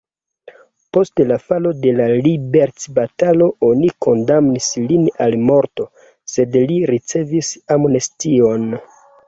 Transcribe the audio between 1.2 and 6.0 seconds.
la falo de liberecbatalo oni kondamnis lin al morto,